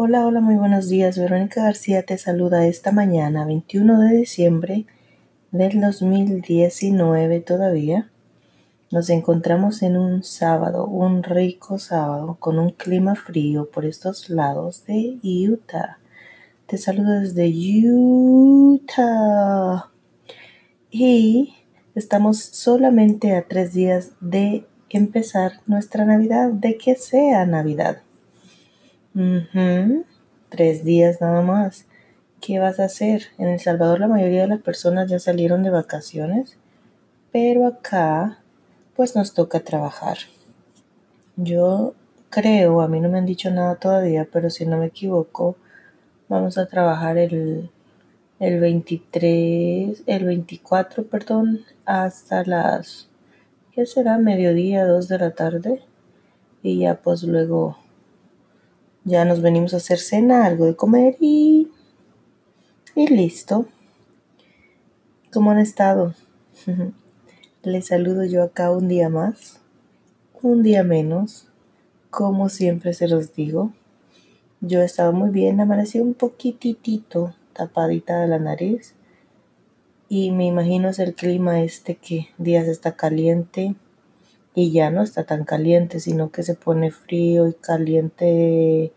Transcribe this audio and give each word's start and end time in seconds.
Hola, 0.00 0.24
hola, 0.24 0.40
muy 0.40 0.54
buenos 0.54 0.88
días. 0.88 1.18
Verónica 1.18 1.64
García 1.64 2.04
te 2.04 2.18
saluda 2.18 2.68
esta 2.68 2.92
mañana, 2.92 3.44
21 3.44 3.98
de 3.98 4.18
diciembre 4.18 4.86
del 5.50 5.80
2019 5.80 7.40
todavía. 7.40 8.08
Nos 8.92 9.10
encontramos 9.10 9.82
en 9.82 9.96
un 9.96 10.22
sábado, 10.22 10.86
un 10.86 11.24
rico 11.24 11.80
sábado, 11.80 12.36
con 12.38 12.60
un 12.60 12.70
clima 12.70 13.16
frío 13.16 13.72
por 13.72 13.84
estos 13.84 14.30
lados 14.30 14.84
de 14.86 15.18
Utah. 15.50 15.98
Te 16.66 16.78
saludo 16.78 17.18
desde 17.18 17.52
Utah. 17.90 19.90
Y 20.92 21.56
estamos 21.96 22.38
solamente 22.38 23.34
a 23.34 23.48
tres 23.48 23.72
días 23.72 24.12
de 24.20 24.64
empezar 24.90 25.54
nuestra 25.66 26.04
Navidad, 26.04 26.52
de 26.52 26.78
que 26.78 26.94
sea 26.94 27.44
Navidad. 27.46 28.02
Tres 30.48 30.84
días 30.84 31.20
nada 31.20 31.42
más. 31.42 31.86
¿Qué 32.40 32.60
vas 32.60 32.78
a 32.78 32.84
hacer? 32.84 33.22
En 33.36 33.48
El 33.48 33.58
Salvador 33.58 33.98
la 33.98 34.06
mayoría 34.06 34.42
de 34.42 34.46
las 34.46 34.60
personas 34.60 35.10
ya 35.10 35.18
salieron 35.18 35.64
de 35.64 35.70
vacaciones, 35.70 36.56
pero 37.32 37.66
acá 37.66 38.38
pues 38.94 39.16
nos 39.16 39.34
toca 39.34 39.58
trabajar. 39.58 40.18
Yo 41.34 41.94
creo, 42.30 42.80
a 42.80 42.86
mí 42.86 43.00
no 43.00 43.08
me 43.08 43.18
han 43.18 43.26
dicho 43.26 43.50
nada 43.50 43.74
todavía, 43.74 44.28
pero 44.32 44.50
si 44.50 44.66
no 44.66 44.76
me 44.76 44.86
equivoco, 44.86 45.56
vamos 46.28 46.56
a 46.56 46.66
trabajar 46.66 47.18
el, 47.18 47.70
el 48.38 48.60
23, 48.60 50.04
el 50.06 50.24
24, 50.24 51.04
perdón, 51.08 51.64
hasta 51.84 52.44
las, 52.44 53.08
¿qué 53.72 53.84
será? 53.84 54.16
Mediodía, 54.18 54.86
2 54.86 55.08
de 55.08 55.18
la 55.18 55.32
tarde. 55.32 55.82
Y 56.62 56.80
ya 56.80 56.94
pues 57.02 57.24
luego 57.24 57.78
ya 59.08 59.24
nos 59.24 59.40
venimos 59.40 59.72
a 59.72 59.78
hacer 59.78 59.98
cena, 59.98 60.44
algo 60.44 60.66
de 60.66 60.76
comer 60.76 61.16
y, 61.18 61.68
y 62.94 63.06
listo. 63.06 63.66
¿Cómo 65.32 65.50
han 65.50 65.58
estado? 65.58 66.14
Les 67.62 67.86
saludo 67.86 68.24
yo 68.24 68.42
acá 68.42 68.70
un 68.70 68.86
día 68.86 69.08
más, 69.08 69.60
un 70.42 70.62
día 70.62 70.84
menos, 70.84 71.48
como 72.10 72.50
siempre 72.50 72.92
se 72.92 73.08
los 73.08 73.34
digo. 73.34 73.72
Yo 74.60 74.82
he 74.82 74.84
estado 74.84 75.12
muy 75.12 75.30
bien, 75.30 75.60
amanecí 75.60 76.00
un 76.00 76.14
poquitito 76.14 77.34
tapadita 77.54 78.20
de 78.20 78.28
la 78.28 78.38
nariz 78.38 78.94
y 80.08 80.32
me 80.32 80.46
imagino 80.46 80.90
es 80.90 80.98
el 80.98 81.14
clima 81.14 81.62
este 81.62 81.96
que 81.96 82.28
días 82.36 82.68
está 82.68 82.94
caliente 82.94 83.74
y 84.54 84.70
ya 84.70 84.90
no 84.90 85.02
está 85.02 85.24
tan 85.24 85.44
caliente, 85.44 86.00
sino 86.00 86.30
que 86.30 86.42
se 86.42 86.54
pone 86.54 86.90
frío 86.90 87.46
y 87.46 87.54
caliente 87.54 88.92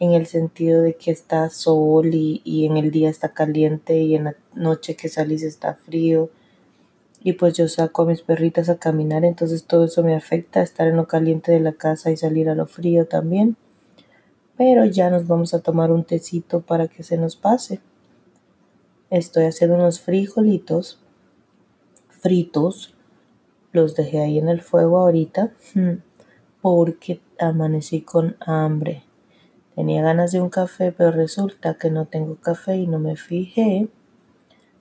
en 0.00 0.12
el 0.12 0.26
sentido 0.26 0.82
de 0.82 0.96
que 0.96 1.12
está 1.12 1.48
sol 1.50 2.10
y, 2.12 2.66
en 2.66 2.76
el 2.76 2.90
día 2.90 3.08
está 3.08 3.28
caliente 3.32 4.00
y 4.00 4.16
en 4.16 4.24
la 4.24 4.36
noche 4.54 4.96
que 4.96 5.08
salís 5.08 5.44
está 5.44 5.74
frío. 5.74 6.30
Y 7.22 7.34
pues 7.34 7.54
yo 7.56 7.68
saco 7.68 8.02
a 8.02 8.06
mis 8.06 8.22
perritas 8.22 8.68
a 8.68 8.78
caminar, 8.78 9.24
entonces 9.24 9.64
todo 9.66 9.84
eso 9.84 10.02
me 10.02 10.16
afecta, 10.16 10.62
estar 10.62 10.88
en 10.88 10.96
lo 10.96 11.06
caliente 11.06 11.52
de 11.52 11.60
la 11.60 11.74
casa 11.74 12.10
y 12.10 12.16
salir 12.16 12.48
a 12.48 12.54
lo 12.54 12.66
frío 12.66 13.06
también. 13.06 13.56
Pero 14.56 14.84
ya 14.86 15.10
nos 15.10 15.26
vamos 15.28 15.54
a 15.54 15.60
tomar 15.60 15.92
un 15.92 16.04
tecito 16.04 16.62
para 16.62 16.88
que 16.88 17.02
se 17.02 17.16
nos 17.16 17.36
pase. 17.36 17.80
Estoy 19.10 19.44
haciendo 19.44 19.76
unos 19.76 20.00
frijolitos 20.00 20.98
fritos 22.20 22.94
los 23.72 23.94
dejé 23.94 24.20
ahí 24.20 24.38
en 24.38 24.48
el 24.48 24.60
fuego 24.60 24.98
ahorita 24.98 25.52
porque 26.60 27.20
amanecí 27.38 28.02
con 28.02 28.36
hambre. 28.40 29.04
Tenía 29.74 30.02
ganas 30.02 30.32
de 30.32 30.40
un 30.40 30.50
café, 30.50 30.92
pero 30.92 31.10
resulta 31.10 31.74
que 31.74 31.90
no 31.90 32.06
tengo 32.06 32.36
café 32.36 32.76
y 32.76 32.86
no 32.86 32.98
me 32.98 33.16
fijé. 33.16 33.88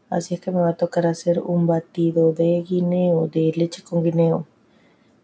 Así 0.09 0.33
es 0.33 0.41
que 0.41 0.51
me 0.51 0.61
va 0.61 0.69
a 0.69 0.77
tocar 0.77 1.05
hacer 1.05 1.39
un 1.39 1.67
batido 1.67 2.33
de 2.33 2.63
guineo, 2.67 3.27
de 3.27 3.51
leche 3.55 3.83
con 3.83 4.03
guineo. 4.03 4.45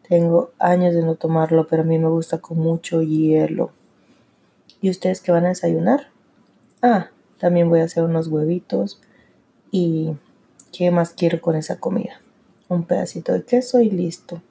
Tengo 0.08 0.52
años 0.60 0.94
de 0.94 1.02
no 1.02 1.16
tomarlo, 1.16 1.68
pero 1.68 1.82
a 1.82 1.86
mí 1.86 1.98
me 1.98 2.10
gusta 2.10 2.38
con 2.38 2.60
mucho 2.60 3.02
hielo. 3.02 3.72
¿Y 4.82 4.90
ustedes 4.90 5.22
qué 5.22 5.32
van 5.32 5.46
a 5.46 5.50
desayunar? 5.50 6.10
Ah, 6.82 7.10
también 7.40 7.70
voy 7.70 7.80
a 7.80 7.86
hacer 7.86 8.04
unos 8.04 8.28
huevitos. 8.28 9.02
¿Y 9.72 10.14
qué 10.72 10.92
más 10.92 11.12
quiero 11.14 11.42
con 11.42 11.56
esa 11.56 11.80
comida? 11.80 12.22
un 12.68 12.84
pedacito 12.84 13.34
de 13.34 13.44
queso 13.44 13.82
y 13.82 13.90
listo. 13.90 14.42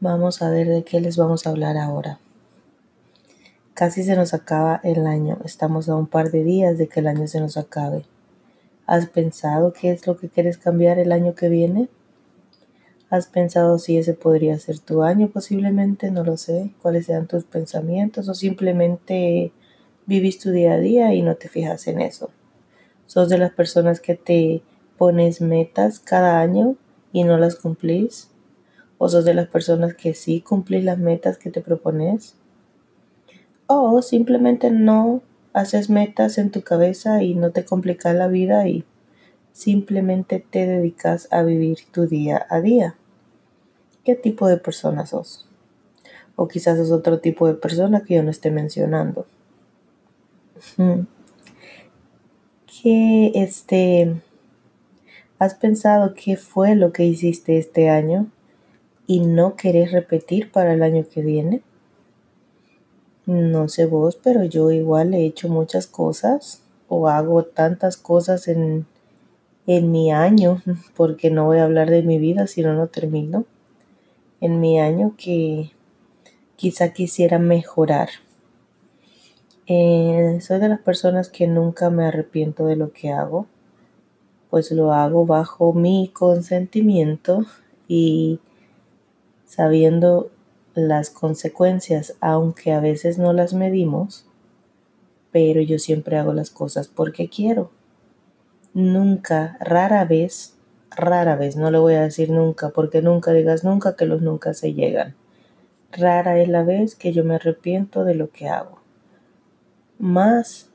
Vamos 0.00 0.42
a 0.42 0.50
ver 0.50 0.68
de 0.68 0.84
qué 0.84 1.00
les 1.00 1.16
vamos 1.16 1.46
a 1.46 1.50
hablar 1.50 1.76
ahora. 1.76 2.18
Casi 3.74 4.02
se 4.02 4.16
nos 4.16 4.34
acaba 4.34 4.82
el 4.84 5.06
año, 5.06 5.38
estamos 5.46 5.88
a 5.88 5.96
un 5.96 6.06
par 6.06 6.30
de 6.30 6.44
días 6.44 6.76
de 6.76 6.88
que 6.88 7.00
el 7.00 7.06
año 7.06 7.26
se 7.26 7.40
nos 7.40 7.56
acabe. 7.56 8.04
¿Has 8.86 9.06
pensado 9.06 9.72
qué 9.72 9.90
es 9.90 10.06
lo 10.06 10.18
que 10.18 10.28
quieres 10.28 10.58
cambiar 10.58 10.98
el 10.98 11.10
año 11.10 11.34
que 11.34 11.48
viene? 11.48 11.88
¿Has 13.08 13.28
pensado 13.28 13.78
si 13.78 13.96
ese 13.96 14.12
podría 14.12 14.58
ser 14.58 14.78
tu 14.78 15.02
año 15.02 15.28
posiblemente? 15.28 16.10
No 16.10 16.22
lo 16.22 16.36
sé. 16.36 16.74
¿Cuáles 16.82 17.06
sean 17.06 17.26
tus 17.26 17.44
pensamientos? 17.44 18.28
¿O 18.28 18.34
simplemente 18.34 19.52
vivís 20.04 20.38
tu 20.38 20.50
día 20.50 20.74
a 20.74 20.78
día 20.78 21.14
y 21.14 21.22
no 21.22 21.36
te 21.36 21.48
fijas 21.48 21.86
en 21.86 22.02
eso? 22.02 22.28
¿Sos 23.06 23.30
de 23.30 23.38
las 23.38 23.52
personas 23.52 24.00
que 24.00 24.16
te 24.16 24.62
pones 24.98 25.40
metas 25.40 25.98
cada 25.98 26.40
año 26.40 26.76
y 27.10 27.24
no 27.24 27.38
las 27.38 27.56
cumplís? 27.56 28.28
¿O 28.98 29.08
sos 29.08 29.24
de 29.24 29.32
las 29.32 29.48
personas 29.48 29.94
que 29.94 30.12
sí 30.12 30.42
cumplís 30.42 30.84
las 30.84 30.98
metas 30.98 31.38
que 31.38 31.50
te 31.50 31.62
propones? 31.62 32.34
¿O 33.80 34.02
simplemente 34.02 34.70
no 34.70 35.22
haces 35.52 35.88
metas 35.88 36.38
en 36.38 36.50
tu 36.50 36.62
cabeza 36.62 37.22
y 37.22 37.34
no 37.34 37.50
te 37.50 37.64
complicas 37.64 38.14
la 38.14 38.28
vida 38.28 38.68
y 38.68 38.84
simplemente 39.52 40.44
te 40.48 40.66
dedicas 40.66 41.28
a 41.30 41.42
vivir 41.42 41.78
tu 41.90 42.06
día 42.06 42.46
a 42.50 42.60
día? 42.60 42.96
¿Qué 44.04 44.14
tipo 44.14 44.48
de 44.48 44.56
persona 44.56 45.06
sos? 45.06 45.48
O 46.36 46.48
quizás 46.48 46.78
es 46.78 46.90
otro 46.90 47.20
tipo 47.20 47.46
de 47.46 47.54
persona 47.54 48.02
que 48.04 48.14
yo 48.14 48.22
no 48.22 48.30
esté 48.30 48.50
mencionando. 48.50 49.26
Que 52.82 53.32
este 53.34 54.22
¿Has 55.42 55.54
pensado 55.54 56.14
qué 56.14 56.36
fue 56.36 56.76
lo 56.76 56.92
que 56.92 57.04
hiciste 57.04 57.58
este 57.58 57.90
año 57.90 58.28
y 59.08 59.18
no 59.26 59.56
querés 59.56 59.90
repetir 59.90 60.52
para 60.52 60.72
el 60.72 60.84
año 60.84 61.04
que 61.12 61.20
viene? 61.20 61.62
No 63.26 63.68
sé 63.68 63.86
vos, 63.86 64.18
pero 64.22 64.44
yo 64.44 64.70
igual 64.70 65.14
he 65.14 65.24
hecho 65.24 65.48
muchas 65.48 65.86
cosas 65.86 66.62
o 66.88 67.08
hago 67.08 67.44
tantas 67.44 67.96
cosas 67.96 68.48
en, 68.48 68.86
en 69.66 69.90
mi 69.90 70.12
año, 70.12 70.62
porque 70.96 71.30
no 71.30 71.46
voy 71.46 71.58
a 71.58 71.64
hablar 71.64 71.90
de 71.90 72.02
mi 72.02 72.18
vida 72.18 72.46
si 72.46 72.62
no, 72.62 72.74
no 72.74 72.88
termino. 72.88 73.44
En 74.40 74.60
mi 74.60 74.80
año 74.80 75.14
que 75.16 75.70
quizá 76.56 76.92
quisiera 76.92 77.38
mejorar. 77.38 78.08
Eh, 79.66 80.38
soy 80.40 80.58
de 80.58 80.68
las 80.68 80.80
personas 80.80 81.28
que 81.28 81.46
nunca 81.46 81.90
me 81.90 82.04
arrepiento 82.04 82.66
de 82.66 82.76
lo 82.76 82.92
que 82.92 83.12
hago 83.12 83.46
pues 84.52 84.70
lo 84.70 84.92
hago 84.92 85.24
bajo 85.24 85.72
mi 85.72 86.10
consentimiento 86.12 87.46
y 87.88 88.38
sabiendo 89.46 90.30
las 90.74 91.10
consecuencias, 91.10 92.16
aunque 92.20 92.72
a 92.72 92.80
veces 92.80 93.18
no 93.18 93.32
las 93.32 93.54
medimos, 93.54 94.26
pero 95.30 95.60
yo 95.60 95.78
siempre 95.78 96.16
hago 96.18 96.32
las 96.32 96.50
cosas 96.50 96.88
porque 96.88 97.28
quiero. 97.28 97.70
Nunca, 98.74 99.56
rara 99.60 100.04
vez, 100.04 100.56
rara 100.90 101.36
vez, 101.36 101.56
no 101.56 101.70
le 101.70 101.78
voy 101.78 101.94
a 101.94 102.02
decir 102.02 102.30
nunca, 102.30 102.70
porque 102.70 103.02
nunca 103.02 103.32
digas 103.32 103.64
nunca 103.64 103.96
que 103.96 104.06
los 104.06 104.22
nunca 104.22 104.54
se 104.54 104.74
llegan. 104.74 105.14
Rara 105.90 106.40
es 106.40 106.48
la 106.48 106.62
vez 106.62 106.94
que 106.94 107.12
yo 107.12 107.24
me 107.24 107.34
arrepiento 107.34 108.04
de 108.04 108.14
lo 108.14 108.30
que 108.30 108.48
hago. 108.48 108.80
Más 109.98 110.70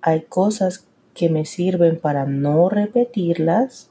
hay 0.00 0.22
cosas 0.22 0.86
que 1.14 1.28
me 1.28 1.44
sirven 1.44 1.98
para 1.98 2.24
no 2.24 2.68
repetirlas, 2.68 3.90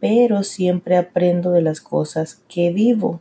pero 0.00 0.42
siempre 0.42 0.96
aprendo 0.96 1.52
de 1.52 1.62
las 1.62 1.80
cosas 1.80 2.42
que 2.48 2.72
vivo. 2.72 3.20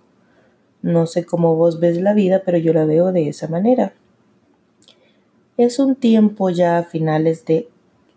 No 0.81 1.05
sé 1.05 1.25
cómo 1.25 1.55
vos 1.55 1.79
ves 1.79 1.99
la 2.01 2.13
vida, 2.13 2.41
pero 2.45 2.57
yo 2.57 2.73
la 2.73 2.85
veo 2.85 3.11
de 3.11 3.27
esa 3.29 3.47
manera. 3.47 3.93
Es 5.57 5.79
un 5.79 5.95
tiempo 5.95 6.49
ya 6.49 6.77
a 6.77 6.83
finales 6.83 7.45
de, 7.45 7.69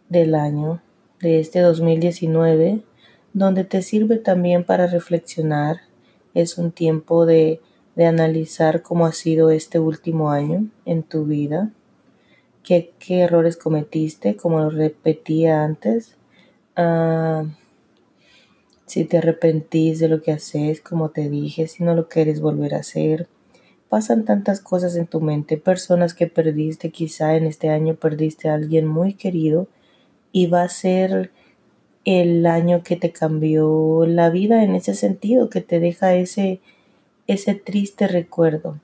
del 0.09 0.35
año, 0.35 0.81
de 1.20 1.41
este 1.41 1.61
2019, 1.61 2.82
donde 3.32 3.64
te 3.64 3.82
sirve 3.82 4.17
también 4.17 4.64
para 4.64 4.87
reflexionar. 4.87 5.81
Es 6.35 6.59
un 6.59 6.70
tiempo 6.70 7.26
de, 7.26 7.61
de 7.97 8.06
analizar 8.06 8.82
cómo 8.82 9.06
ha 9.06 9.12
sido 9.12 9.50
este 9.50 9.79
último 9.79 10.31
año 10.31 10.67
en 10.85 11.03
tu 11.03 11.25
vida 11.25 11.73
qué, 12.62 12.93
errores 13.08 13.56
cometiste, 13.56 14.37
como 14.37 14.61
lo 14.61 14.70
repetía 14.70 15.65
antes. 15.65 16.17
Ah, 16.76 17.44
si 18.93 19.06
te 19.06 19.17
arrepentís 19.17 20.00
de 20.00 20.09
lo 20.09 20.21
que 20.21 20.33
haces, 20.33 20.83
como 20.83 21.09
te 21.09 21.31
dije, 21.31 21.67
si 21.67 21.83
no 21.83 21.94
lo 21.94 22.11
quieres 22.11 22.43
volver 22.43 22.75
a 22.75 22.81
hacer. 22.81 23.27
pasan 23.89 24.27
tantas 24.27 24.61
cosas 24.61 24.97
en 24.97 25.06
tu 25.06 25.23
mente, 25.23 25.56
personas 25.56 26.12
que 26.12 26.27
perdiste, 26.27 26.91
quizá 26.91 27.37
en 27.37 27.47
este 27.47 27.71
año 27.71 27.94
perdiste 27.94 28.50
a 28.50 28.55
alguien 28.55 28.87
muy 28.87 29.15
querido 29.15 29.67
y 30.31 30.47
va 30.47 30.62
a 30.62 30.69
ser 30.69 31.31
el 32.05 32.44
año 32.44 32.83
que 32.83 32.97
te 32.97 33.12
cambió 33.12 34.05
la 34.06 34.29
vida 34.29 34.62
en 34.62 34.75
ese 34.75 34.94
sentido, 34.94 35.49
que 35.49 35.62
te 35.62 35.81
deja 35.81 36.15
ese, 36.15 36.61
ese 37.27 37.55
triste 37.55 38.06
recuerdo 38.09 38.79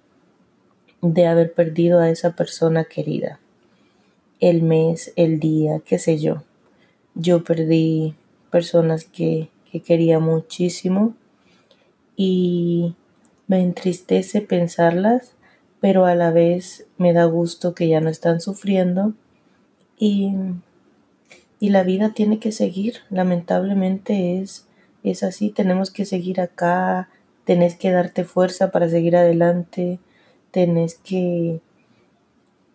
de 1.02 1.26
haber 1.26 1.52
perdido 1.52 2.00
a 2.00 2.08
esa 2.08 2.34
persona 2.34 2.84
querida. 2.84 3.40
El 4.40 4.62
mes, 4.62 5.12
el 5.16 5.38
día, 5.38 5.82
qué 5.84 5.98
sé 5.98 6.18
yo. 6.18 6.44
Yo 7.14 7.44
perdí 7.44 8.14
personas 8.50 9.04
que, 9.04 9.50
que 9.70 9.80
quería 9.80 10.18
muchísimo 10.18 11.14
y 12.16 12.94
me 13.46 13.62
entristece 13.62 14.40
pensarlas, 14.40 15.34
pero 15.80 16.04
a 16.04 16.14
la 16.14 16.30
vez 16.30 16.86
me 16.96 17.12
da 17.12 17.24
gusto 17.24 17.74
que 17.74 17.88
ya 17.88 18.00
no 18.00 18.10
están 18.10 18.40
sufriendo 18.40 19.14
y, 19.98 20.34
y 21.60 21.70
la 21.70 21.82
vida 21.82 22.12
tiene 22.14 22.38
que 22.38 22.52
seguir. 22.52 22.96
Lamentablemente 23.10 24.40
es, 24.40 24.66
es 25.02 25.22
así, 25.22 25.50
tenemos 25.50 25.90
que 25.90 26.04
seguir 26.04 26.40
acá, 26.40 27.08
tenés 27.44 27.76
que 27.76 27.90
darte 27.90 28.24
fuerza 28.24 28.70
para 28.70 28.88
seguir 28.88 29.16
adelante, 29.16 29.98
tenés 30.50 30.96
que, 30.96 31.60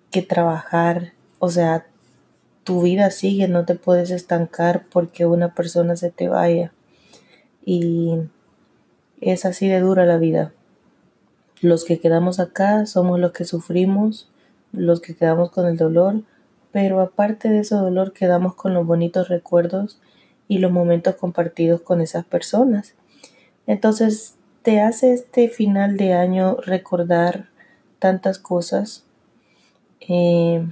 que 0.10 0.22
trabajar, 0.22 1.14
o 1.40 1.50
sea, 1.50 1.86
tu 2.64 2.82
vida 2.82 3.12
sigue, 3.12 3.48
no 3.48 3.66
te 3.66 3.76
puedes 3.76 4.10
estancar 4.10 4.86
porque 4.92 5.26
una 5.26 5.54
persona 5.54 5.96
se 5.96 6.12
te 6.12 6.30
vaya. 6.30 6.73
Y 7.66 8.16
es 9.22 9.46
así 9.46 9.68
de 9.68 9.80
dura 9.80 10.06
la 10.06 10.18
vida. 10.18 10.54
Los 11.62 11.86
que 11.86 12.00
quedamos 12.00 12.40
acá 12.40 12.86
somos 12.86 13.20
los 13.20 13.32
que 13.32 13.46
sufrimos, 13.46 14.30
los 14.74 15.00
que 15.00 15.16
quedamos 15.16 15.52
con 15.52 15.66
el 15.66 15.78
dolor, 15.78 16.24
pero 16.72 17.00
aparte 17.00 17.50
de 17.50 17.60
ese 17.60 17.76
dolor 17.76 18.12
quedamos 18.12 18.56
con 18.56 18.74
los 18.74 18.86
bonitos 18.86 19.30
recuerdos 19.30 20.00
y 20.48 20.58
los 20.58 20.72
momentos 20.72 21.16
compartidos 21.16 21.82
con 21.82 22.02
esas 22.02 22.26
personas. 22.26 22.96
Entonces 23.66 24.36
te 24.64 24.82
hace 24.82 25.14
este 25.14 25.50
final 25.50 25.98
de 25.98 26.14
año 26.14 26.58
recordar 26.66 27.50
tantas 28.00 28.40
cosas. 28.40 29.06
Eh, 30.02 30.68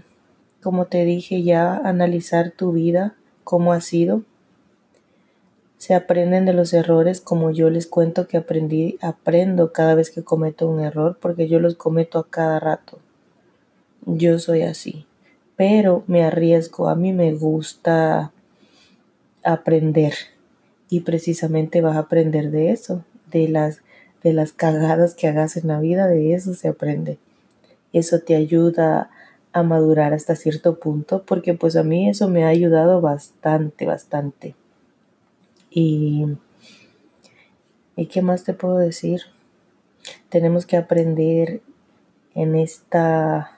como 0.61 0.85
te 0.85 1.05
dije 1.05 1.43
ya, 1.43 1.77
analizar 1.77 2.51
tu 2.51 2.71
vida, 2.71 3.15
cómo 3.43 3.71
ha 3.73 3.81
sido. 3.81 4.23
Se 5.81 5.95
aprenden 5.95 6.45
de 6.45 6.53
los 6.53 6.73
errores, 6.73 7.21
como 7.21 7.49
yo 7.49 7.71
les 7.71 7.87
cuento 7.87 8.27
que 8.27 8.37
aprendí, 8.37 8.99
aprendo 9.01 9.73
cada 9.73 9.95
vez 9.95 10.11
que 10.11 10.21
cometo 10.21 10.67
un 10.67 10.79
error, 10.79 11.17
porque 11.19 11.47
yo 11.47 11.59
los 11.59 11.73
cometo 11.73 12.19
a 12.19 12.29
cada 12.29 12.59
rato. 12.59 12.99
Yo 14.05 14.37
soy 14.37 14.61
así, 14.61 15.07
pero 15.55 16.03
me 16.05 16.23
arriesgo, 16.23 16.87
a 16.87 16.93
mí 16.93 17.13
me 17.13 17.33
gusta 17.33 18.31
aprender 19.43 20.13
y 20.87 20.99
precisamente 20.99 21.81
vas 21.81 21.95
a 21.95 22.01
aprender 22.01 22.51
de 22.51 22.69
eso, 22.69 23.03
de 23.31 23.47
las 23.47 23.81
de 24.21 24.33
las 24.33 24.53
cagadas 24.53 25.15
que 25.15 25.29
hagas 25.29 25.57
en 25.57 25.67
la 25.67 25.79
vida, 25.79 26.05
de 26.05 26.35
eso 26.35 26.53
se 26.53 26.67
aprende. 26.67 27.17
Eso 27.91 28.19
te 28.19 28.35
ayuda 28.35 29.09
a 29.51 29.63
madurar 29.63 30.13
hasta 30.13 30.35
cierto 30.35 30.77
punto, 30.77 31.23
porque 31.25 31.55
pues 31.55 31.75
a 31.75 31.81
mí 31.81 32.07
eso 32.07 32.29
me 32.29 32.43
ha 32.43 32.49
ayudado 32.49 33.01
bastante, 33.01 33.87
bastante. 33.87 34.53
Y, 35.71 36.25
¿y 37.95 38.05
qué 38.07 38.21
más 38.21 38.43
te 38.43 38.53
puedo 38.53 38.77
decir? 38.77 39.21
Tenemos 40.29 40.65
que 40.65 40.77
aprender 40.77 41.61
en 42.35 42.55
esta 42.55 43.57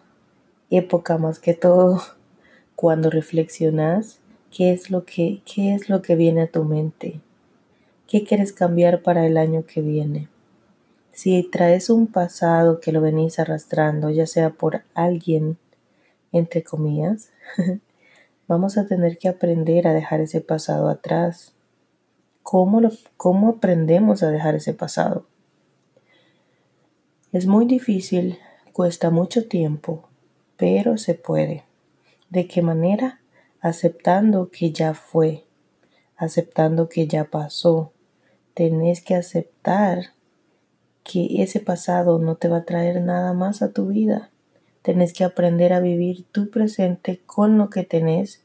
época 0.70 1.18
más 1.18 1.40
que 1.40 1.54
todo 1.54 2.02
cuando 2.76 3.10
reflexionas 3.10 4.20
qué 4.56 4.72
es 4.72 4.92
lo 4.92 5.04
que 5.06 5.42
qué 5.44 5.74
es 5.74 5.90
lo 5.90 6.02
que 6.02 6.16
viene 6.16 6.44
a 6.44 6.52
tu 6.52 6.64
mente. 6.64 7.20
¿Qué 8.08 8.24
quieres 8.24 8.54
cambiar 8.54 9.02
para 9.02 9.26
el 9.26 9.38
año 9.38 9.66
que 9.66 9.82
viene? 9.82 10.30
Si 11.12 11.42
traes 11.44 11.90
un 11.90 12.08
pasado 12.08 12.80
que 12.80 12.92
lo 12.92 13.02
venís 13.02 13.40
arrastrando, 13.40 14.10
ya 14.12 14.28
sea 14.28 14.52
por 14.52 14.84
alguien, 14.94 15.58
entre 16.32 16.64
comillas, 16.64 17.32
vamos 18.48 18.78
a 18.78 18.86
tener 18.86 19.18
que 19.18 19.30
aprender 19.30 19.88
a 19.88 19.94
dejar 19.94 20.22
ese 20.22 20.42
pasado 20.42 20.90
atrás. 20.90 21.54
¿Cómo, 22.44 22.82
¿Cómo 23.18 23.50
aprendemos 23.50 24.22
a 24.22 24.30
dejar 24.30 24.56
ese 24.56 24.74
pasado? 24.74 25.26
Es 27.32 27.48
muy 27.48 27.66
difícil, 27.66 28.38
cuesta 28.74 29.10
mucho 29.10 29.48
tiempo, 29.48 30.08
pero 30.58 30.98
se 30.98 31.16
puede. 31.16 31.64
¿De 32.30 32.48
qué 32.48 32.62
manera? 32.62 33.22
Aceptando 33.62 34.50
que 34.52 34.72
ya 34.72 34.94
fue, 34.94 35.46
aceptando 36.18 36.90
que 36.90 37.08
ya 37.08 37.24
pasó. 37.24 37.92
Tenés 38.54 39.02
que 39.02 39.16
aceptar 39.16 40.14
que 41.04 41.42
ese 41.42 41.60
pasado 41.60 42.20
no 42.20 42.36
te 42.36 42.50
va 42.50 42.58
a 42.58 42.66
traer 42.66 43.02
nada 43.02 43.34
más 43.34 43.62
a 43.62 43.72
tu 43.72 43.88
vida. 43.88 44.30
Tenés 44.82 45.14
que 45.14 45.24
aprender 45.24 45.74
a 45.74 45.80
vivir 45.80 46.26
tu 46.32 46.50
presente 46.50 47.22
con 47.26 47.58
lo 47.58 47.70
que 47.70 47.84
tenés 47.84 48.44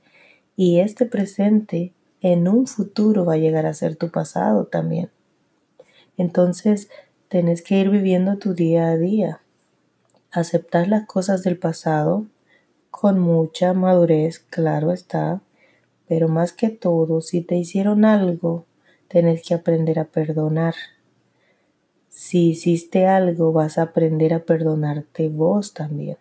y 0.56 0.78
este 0.80 1.04
presente 1.04 1.92
en 2.20 2.48
un 2.48 2.66
futuro 2.66 3.24
va 3.24 3.34
a 3.34 3.38
llegar 3.38 3.66
a 3.66 3.74
ser 3.74 3.96
tu 3.96 4.10
pasado 4.10 4.66
también. 4.66 5.10
Entonces, 6.16 6.88
tenés 7.28 7.62
que 7.62 7.78
ir 7.78 7.90
viviendo 7.90 8.38
tu 8.38 8.54
día 8.54 8.88
a 8.88 8.96
día. 8.96 9.40
Aceptar 10.30 10.88
las 10.88 11.06
cosas 11.06 11.42
del 11.42 11.58
pasado 11.58 12.26
con 12.90 13.20
mucha 13.20 13.72
madurez, 13.74 14.40
claro 14.50 14.92
está, 14.92 15.40
pero 16.08 16.28
más 16.28 16.52
que 16.52 16.70
todo, 16.70 17.20
si 17.20 17.42
te 17.42 17.56
hicieron 17.56 18.04
algo, 18.04 18.64
tenés 19.08 19.42
que 19.46 19.54
aprender 19.54 19.98
a 19.98 20.04
perdonar. 20.04 20.74
Si 22.08 22.50
hiciste 22.50 23.06
algo, 23.06 23.52
vas 23.52 23.78
a 23.78 23.82
aprender 23.82 24.34
a 24.34 24.40
perdonarte 24.40 25.28
vos 25.28 25.74
también. 25.74 26.16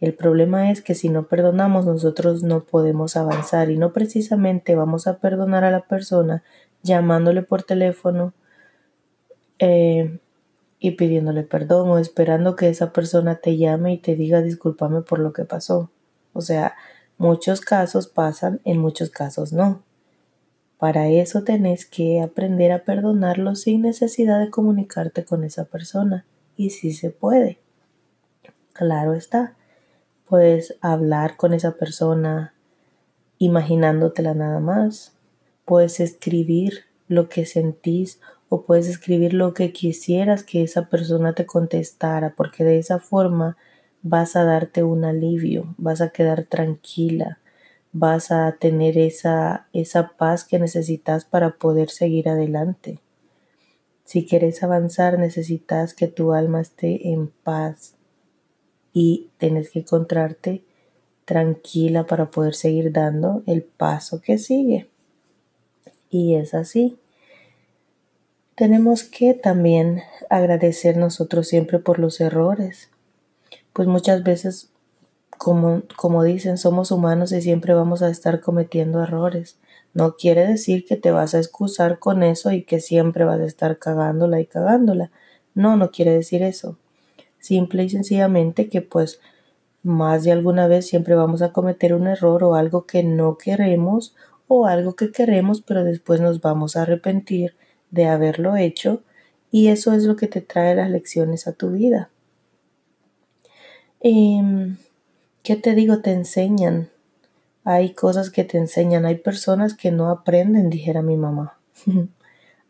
El 0.00 0.14
problema 0.14 0.70
es 0.70 0.80
que 0.80 0.94
si 0.94 1.10
no 1.10 1.26
perdonamos, 1.28 1.84
nosotros 1.84 2.42
no 2.42 2.64
podemos 2.64 3.16
avanzar 3.16 3.70
y 3.70 3.76
no 3.76 3.92
precisamente 3.92 4.74
vamos 4.74 5.06
a 5.06 5.18
perdonar 5.18 5.64
a 5.64 5.70
la 5.70 5.82
persona 5.82 6.42
llamándole 6.82 7.42
por 7.42 7.62
teléfono 7.62 8.32
eh, 9.58 10.18
y 10.78 10.92
pidiéndole 10.92 11.42
perdón 11.42 11.90
o 11.90 11.98
esperando 11.98 12.56
que 12.56 12.70
esa 12.70 12.92
persona 12.92 13.36
te 13.36 13.58
llame 13.58 13.92
y 13.92 13.98
te 13.98 14.16
diga 14.16 14.40
discúlpame 14.40 15.02
por 15.02 15.18
lo 15.18 15.34
que 15.34 15.44
pasó. 15.44 15.90
O 16.32 16.40
sea, 16.40 16.76
muchos 17.18 17.60
casos 17.60 18.08
pasan, 18.08 18.60
en 18.64 18.78
muchos 18.78 19.10
casos 19.10 19.52
no. 19.52 19.82
Para 20.78 21.08
eso 21.08 21.44
tenés 21.44 21.84
que 21.84 22.22
aprender 22.22 22.72
a 22.72 22.84
perdonarlo 22.84 23.54
sin 23.54 23.82
necesidad 23.82 24.40
de 24.40 24.48
comunicarte 24.48 25.26
con 25.26 25.44
esa 25.44 25.66
persona. 25.66 26.24
Y 26.56 26.70
si 26.70 26.94
se 26.94 27.10
puede. 27.10 27.58
Claro 28.72 29.12
está. 29.12 29.56
Puedes 30.30 30.76
hablar 30.80 31.36
con 31.36 31.54
esa 31.54 31.72
persona 31.72 32.54
imaginándotela 33.38 34.32
nada 34.32 34.60
más. 34.60 35.12
Puedes 35.64 35.98
escribir 35.98 36.84
lo 37.08 37.28
que 37.28 37.46
sentís 37.46 38.20
o 38.48 38.62
puedes 38.62 38.86
escribir 38.86 39.34
lo 39.34 39.54
que 39.54 39.72
quisieras 39.72 40.44
que 40.44 40.62
esa 40.62 40.88
persona 40.88 41.32
te 41.32 41.46
contestara, 41.46 42.34
porque 42.36 42.62
de 42.62 42.78
esa 42.78 43.00
forma 43.00 43.56
vas 44.02 44.36
a 44.36 44.44
darte 44.44 44.84
un 44.84 45.04
alivio, 45.04 45.74
vas 45.78 46.00
a 46.00 46.10
quedar 46.10 46.44
tranquila, 46.44 47.40
vas 47.90 48.30
a 48.30 48.52
tener 48.52 48.98
esa, 48.98 49.66
esa 49.72 50.12
paz 50.16 50.44
que 50.44 50.60
necesitas 50.60 51.24
para 51.24 51.56
poder 51.56 51.90
seguir 51.90 52.28
adelante. 52.28 53.00
Si 54.04 54.24
quieres 54.24 54.62
avanzar, 54.62 55.18
necesitas 55.18 55.92
que 55.92 56.06
tu 56.06 56.32
alma 56.32 56.60
esté 56.60 57.08
en 57.08 57.32
paz 57.42 57.96
y 58.92 59.30
tienes 59.38 59.70
que 59.70 59.80
encontrarte 59.80 60.62
tranquila 61.24 62.06
para 62.06 62.30
poder 62.30 62.54
seguir 62.54 62.92
dando 62.92 63.42
el 63.46 63.62
paso 63.62 64.20
que 64.20 64.38
sigue. 64.38 64.88
Y 66.10 66.34
es 66.34 66.54
así. 66.54 66.98
Tenemos 68.56 69.04
que 69.04 69.34
también 69.34 70.02
agradecer 70.28 70.96
nosotros 70.96 71.48
siempre 71.48 71.78
por 71.78 71.98
los 71.98 72.20
errores, 72.20 72.90
pues 73.72 73.88
muchas 73.88 74.22
veces 74.22 74.70
como, 75.38 75.82
como 75.96 76.22
dicen, 76.22 76.58
somos 76.58 76.90
humanos 76.90 77.32
y 77.32 77.40
siempre 77.40 77.72
vamos 77.72 78.02
a 78.02 78.10
estar 78.10 78.40
cometiendo 78.40 79.02
errores. 79.02 79.56
No 79.94 80.16
quiere 80.16 80.46
decir 80.46 80.84
que 80.84 80.96
te 80.96 81.10
vas 81.10 81.34
a 81.34 81.38
excusar 81.38 81.98
con 81.98 82.22
eso 82.22 82.52
y 82.52 82.64
que 82.64 82.80
siempre 82.80 83.24
vas 83.24 83.40
a 83.40 83.46
estar 83.46 83.78
cagándola 83.78 84.40
y 84.40 84.46
cagándola. 84.46 85.10
No, 85.54 85.76
no 85.76 85.90
quiere 85.90 86.12
decir 86.12 86.42
eso. 86.42 86.76
Simple 87.40 87.84
y 87.84 87.90
sencillamente 87.90 88.68
que 88.68 88.82
pues 88.82 89.20
más 89.82 90.24
de 90.24 90.32
alguna 90.32 90.68
vez 90.68 90.86
siempre 90.86 91.14
vamos 91.14 91.42
a 91.42 91.52
cometer 91.52 91.94
un 91.94 92.06
error 92.06 92.44
o 92.44 92.54
algo 92.54 92.86
que 92.86 93.02
no 93.02 93.38
queremos 93.38 94.14
o 94.46 94.66
algo 94.66 94.94
que 94.94 95.10
queremos 95.10 95.62
pero 95.62 95.84
después 95.84 96.20
nos 96.20 96.40
vamos 96.40 96.76
a 96.76 96.82
arrepentir 96.82 97.54
de 97.90 98.06
haberlo 98.06 98.56
hecho 98.56 99.02
Y 99.50 99.68
eso 99.68 99.92
es 99.94 100.04
lo 100.04 100.16
que 100.16 100.28
te 100.28 100.40
trae 100.42 100.76
las 100.76 100.90
lecciones 100.90 101.48
a 101.48 101.52
tu 101.52 101.70
vida. 101.72 102.10
Em, 104.00 104.76
¿Qué 105.42 105.56
te 105.56 105.74
digo? 105.74 106.00
Te 106.00 106.12
enseñan. 106.12 106.88
Hay 107.64 107.94
cosas 107.94 108.30
que 108.30 108.44
te 108.44 108.58
enseñan. 108.58 109.06
Hay 109.06 109.16
personas 109.16 109.74
que 109.74 109.90
no 109.90 110.08
aprenden, 110.10 110.70
dijera 110.70 111.02
mi 111.02 111.16
mamá. 111.16 111.58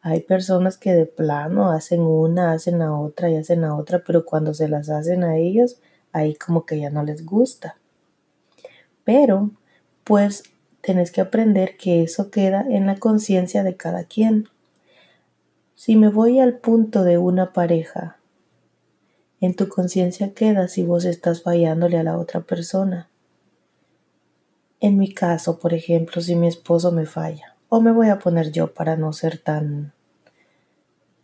Hay 0.03 0.21
personas 0.21 0.79
que 0.79 0.95
de 0.95 1.07
plano 1.07 1.71
hacen 1.71 2.01
una, 2.01 2.53
hacen 2.53 2.81
a 2.81 2.99
otra 2.99 3.31
y 3.31 3.37
hacen 3.37 3.65
a 3.65 3.77
otra, 3.77 4.03
pero 4.07 4.25
cuando 4.25 4.55
se 4.55 4.69
las 4.69 4.89
hacen 4.89 5.25
a 5.25 5.37
ellos, 5.37 5.81
ahí 6.13 6.35
como 6.35 6.65
que 6.65 6.81
ya 6.81 6.91
no 6.91 7.03
les 7.03 7.27
gusta. 7.27 7.77
Pero, 9.05 9.51
pues, 10.05 10.45
tenés 10.81 11.11
que 11.11 11.21
aprender 11.21 11.77
que 11.77 12.03
eso 12.03 12.31
queda 12.31 12.65
en 12.69 12.87
la 12.87 12.97
conciencia 12.97 13.63
de 13.63 13.77
cada 13.77 14.05
quien. 14.05 14.49
Si 15.75 15.97
me 15.97 16.09
voy 16.09 16.41
al 16.41 16.59
punto 16.59 17.05
de 17.05 17.19
una 17.19 17.53
pareja, 17.53 18.17
en 19.41 19.55
tu 19.55 19.69
conciencia 19.69 20.35
queda 20.35 20.69
si 20.69 20.83
vos 20.85 21.05
estás 21.05 21.43
fallándole 21.43 21.99
a 21.99 22.03
la 22.03 22.19
otra 22.19 22.41
persona. 22.41 23.09
En 24.81 24.99
mi 24.99 25.13
caso, 25.13 25.59
por 25.59 25.75
ejemplo, 25.75 26.21
si 26.23 26.35
mi 26.35 26.47
esposo 26.47 26.93
me 26.93 27.07
falla, 27.07 27.57
o 27.71 27.81
me 27.81 27.93
voy 27.93 28.09
a 28.09 28.19
poner 28.19 28.51
yo 28.51 28.75
para 28.75 28.97
no 28.97 29.13
ser 29.13 29.39
tan, 29.39 29.95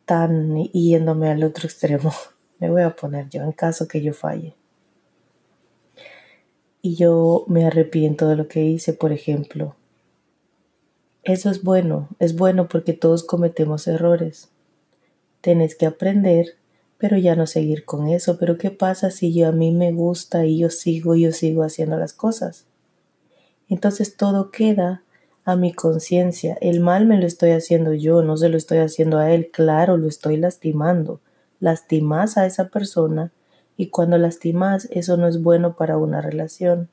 tan 0.06 0.62
yéndome 0.72 1.28
al 1.28 1.42
otro 1.42 1.66
extremo, 1.66 2.12
me 2.58 2.70
voy 2.70 2.82
a 2.82 2.96
poner 2.96 3.28
yo 3.28 3.42
en 3.42 3.52
caso 3.52 3.86
que 3.86 4.00
yo 4.00 4.14
falle. 4.14 4.54
Y 6.80 6.94
yo 6.94 7.44
me 7.48 7.66
arrepiento 7.66 8.28
de 8.28 8.36
lo 8.36 8.46
que 8.46 8.62
hice, 8.64 8.92
por 8.92 9.10
ejemplo. 9.10 9.74
Eso 11.24 11.50
es 11.50 11.64
bueno, 11.64 12.08
es 12.20 12.36
bueno 12.36 12.68
porque 12.68 12.92
todos 12.92 13.24
cometemos 13.24 13.88
errores. 13.88 14.50
Tenés 15.40 15.74
que 15.74 15.86
aprender, 15.86 16.54
pero 16.96 17.18
ya 17.18 17.34
no 17.34 17.48
seguir 17.48 17.84
con 17.84 18.06
eso. 18.06 18.38
Pero 18.38 18.56
¿qué 18.56 18.70
pasa 18.70 19.10
si 19.10 19.34
yo 19.34 19.48
a 19.48 19.52
mí 19.52 19.72
me 19.72 19.90
gusta 19.90 20.46
y 20.46 20.58
yo 20.58 20.70
sigo 20.70 21.16
y 21.16 21.22
yo 21.22 21.32
sigo 21.32 21.64
haciendo 21.64 21.96
las 21.96 22.12
cosas? 22.12 22.66
Entonces 23.68 24.16
todo 24.16 24.52
queda 24.52 25.02
a 25.46 25.54
mi 25.54 25.72
conciencia. 25.72 26.58
El 26.60 26.80
mal 26.80 27.06
me 27.06 27.18
lo 27.18 27.26
estoy 27.26 27.52
haciendo 27.52 27.94
yo, 27.94 28.20
no 28.22 28.36
se 28.36 28.48
lo 28.48 28.56
estoy 28.56 28.78
haciendo 28.78 29.18
a 29.18 29.32
él. 29.32 29.48
Claro, 29.52 29.96
lo 29.96 30.08
estoy 30.08 30.36
lastimando. 30.36 31.20
Lastimas 31.60 32.36
a 32.36 32.46
esa 32.46 32.68
persona 32.68 33.30
y 33.76 33.86
cuando 33.86 34.18
lastimas 34.18 34.88
eso 34.90 35.16
no 35.16 35.28
es 35.28 35.40
bueno 35.40 35.76
para 35.76 35.98
una 35.98 36.20
relación. 36.20 36.88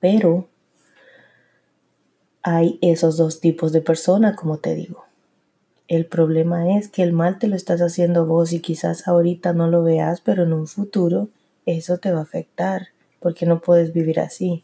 Pero 0.00 0.48
hay 2.42 2.78
esos 2.82 3.16
dos 3.16 3.40
tipos 3.40 3.72
de 3.72 3.80
personas, 3.80 4.36
como 4.36 4.58
te 4.58 4.74
digo. 4.74 5.06
El 5.88 6.04
problema 6.04 6.76
es 6.76 6.88
que 6.88 7.02
el 7.02 7.14
mal 7.14 7.38
te 7.38 7.48
lo 7.48 7.56
estás 7.56 7.80
haciendo 7.80 8.26
vos 8.26 8.52
y 8.52 8.60
quizás 8.60 9.08
ahorita 9.08 9.54
no 9.54 9.68
lo 9.68 9.82
veas, 9.82 10.20
pero 10.20 10.42
en 10.42 10.52
un 10.52 10.66
futuro 10.66 11.30
eso 11.64 11.96
te 11.96 12.12
va 12.12 12.18
a 12.18 12.24
afectar 12.24 12.88
porque 13.18 13.46
no 13.46 13.60
puedes 13.60 13.94
vivir 13.94 14.20
así. 14.20 14.62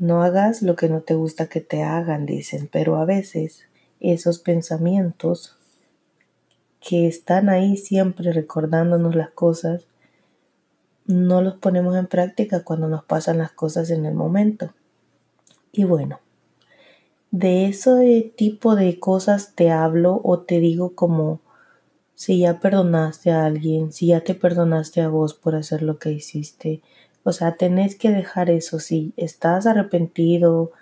No 0.00 0.22
hagas 0.22 0.62
lo 0.62 0.76
que 0.76 0.88
no 0.88 1.02
te 1.02 1.12
gusta 1.12 1.46
que 1.46 1.60
te 1.60 1.82
hagan, 1.82 2.24
dicen, 2.24 2.70
pero 2.72 2.96
a 2.96 3.04
veces 3.04 3.66
esos 4.00 4.38
pensamientos 4.38 5.58
que 6.80 7.06
están 7.06 7.50
ahí 7.50 7.76
siempre 7.76 8.32
recordándonos 8.32 9.14
las 9.14 9.28
cosas, 9.28 9.86
no 11.04 11.42
los 11.42 11.56
ponemos 11.56 11.94
en 11.98 12.06
práctica 12.06 12.64
cuando 12.64 12.88
nos 12.88 13.04
pasan 13.04 13.36
las 13.36 13.52
cosas 13.52 13.90
en 13.90 14.06
el 14.06 14.14
momento. 14.14 14.72
Y 15.70 15.84
bueno, 15.84 16.20
de 17.30 17.66
ese 17.66 18.32
tipo 18.34 18.76
de 18.76 18.98
cosas 18.98 19.54
te 19.54 19.70
hablo 19.70 20.18
o 20.24 20.40
te 20.40 20.60
digo 20.60 20.94
como 20.94 21.40
si 22.14 22.38
ya 22.38 22.58
perdonaste 22.58 23.32
a 23.32 23.44
alguien, 23.44 23.92
si 23.92 24.06
ya 24.06 24.22
te 24.22 24.34
perdonaste 24.34 25.02
a 25.02 25.08
vos 25.08 25.34
por 25.34 25.56
hacer 25.56 25.82
lo 25.82 25.98
que 25.98 26.10
hiciste, 26.10 26.80
o 27.22 27.32
sea, 27.32 27.56
tenés 27.56 27.96
que 27.96 28.10
dejar 28.10 28.50
eso. 28.50 28.78
Si 28.78 29.12
estás 29.16 29.66
arrepentido 29.66 30.72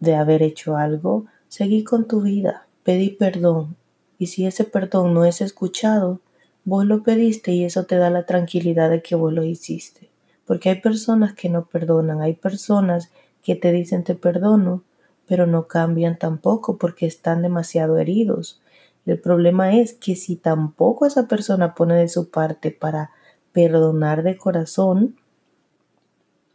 de 0.00 0.14
haber 0.14 0.42
hecho 0.42 0.76
algo, 0.76 1.26
seguí 1.48 1.84
con 1.84 2.06
tu 2.06 2.22
vida, 2.22 2.66
pedí 2.82 3.10
perdón. 3.10 3.76
Y 4.18 4.26
si 4.26 4.46
ese 4.46 4.64
perdón 4.64 5.14
no 5.14 5.24
es 5.24 5.40
escuchado, 5.40 6.20
vos 6.64 6.84
lo 6.84 7.02
pediste 7.02 7.52
y 7.52 7.64
eso 7.64 7.84
te 7.86 7.96
da 7.96 8.10
la 8.10 8.26
tranquilidad 8.26 8.90
de 8.90 9.02
que 9.02 9.14
vos 9.14 9.32
lo 9.32 9.44
hiciste. 9.44 10.10
Porque 10.44 10.70
hay 10.70 10.80
personas 10.80 11.34
que 11.34 11.48
no 11.48 11.66
perdonan, 11.66 12.20
hay 12.20 12.34
personas 12.34 13.10
que 13.42 13.54
te 13.54 13.72
dicen 13.72 14.04
te 14.04 14.14
perdono, 14.14 14.82
pero 15.26 15.46
no 15.46 15.68
cambian 15.68 16.18
tampoco 16.18 16.78
porque 16.78 17.06
están 17.06 17.42
demasiado 17.42 17.98
heridos. 17.98 18.60
El 19.06 19.18
problema 19.20 19.74
es 19.74 19.94
que 19.94 20.16
si 20.16 20.36
tampoco 20.36 21.06
esa 21.06 21.28
persona 21.28 21.74
pone 21.74 21.94
de 21.94 22.08
su 22.08 22.30
parte 22.30 22.70
para 22.70 23.10
perdonar 23.52 24.22
de 24.22 24.36
corazón, 24.36 25.16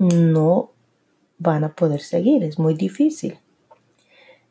no 0.10 0.72
van 1.38 1.64
a 1.64 1.74
poder 1.74 2.02
seguir, 2.02 2.44
es 2.44 2.60
muy 2.60 2.74
difícil. 2.74 3.40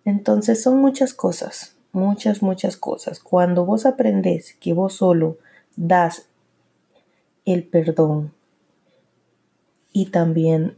Entonces 0.04 0.62
son 0.62 0.78
muchas 0.78 1.14
cosas, 1.14 1.76
muchas, 1.92 2.42
muchas 2.42 2.76
cosas. 2.76 3.20
Cuando 3.20 3.64
vos 3.64 3.86
aprendes 3.86 4.54
que 4.54 4.72
vos 4.72 4.94
solo 4.94 5.38
das 5.76 6.26
el 7.44 7.64
perdón 7.64 8.32
y 9.92 10.06
también 10.06 10.76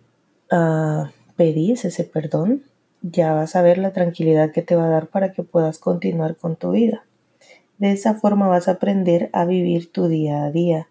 uh, 0.53 1.07
pedís 1.37 1.85
ese 1.85 2.05
perdón, 2.05 2.65
ya 3.03 3.33
vas 3.33 3.55
a 3.57 3.63
ver 3.63 3.79
la 3.79 3.93
tranquilidad 3.93 4.53
que 4.53 4.63
te 4.63 4.77
va 4.77 4.87
a 4.87 4.91
dar 4.91 5.09
para 5.09 5.33
que 5.33 5.43
puedas 5.43 5.79
continuar 5.79 6.37
con 6.37 6.57
tu 6.57 6.71
vida. 6.71 7.05
De 7.79 7.93
esa 7.93 8.15
forma 8.15 8.49
vas 8.49 8.69
a 8.69 8.73
aprender 8.73 9.31
a 9.33 9.45
vivir 9.45 9.93
tu 9.93 10.09
día 10.09 10.45
a 10.45 10.51
día 10.51 10.89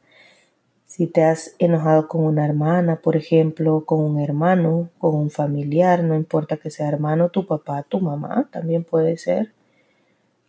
si 0.93 1.07
te 1.07 1.23
has 1.23 1.55
enojado 1.57 2.07
con 2.07 2.23
una 2.23 2.45
hermana, 2.45 2.97
por 2.97 3.15
ejemplo, 3.15 3.83
con 3.83 3.99
un 3.99 4.19
hermano, 4.19 4.89
con 4.99 5.15
un 5.15 5.31
familiar, 5.31 6.03
no 6.03 6.13
importa 6.13 6.57
que 6.57 6.69
sea 6.69 6.87
hermano, 6.87 7.29
tu 7.29 7.47
papá, 7.47 7.81
tu 7.81 7.99
mamá, 7.99 8.47
también 8.51 8.83
puede 8.83 9.17
ser. 9.17 9.53